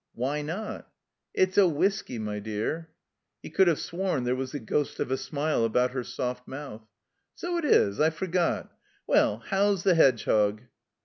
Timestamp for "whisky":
1.67-2.17